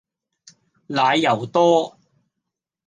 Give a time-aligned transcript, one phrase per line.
[0.87, 1.95] 奶油多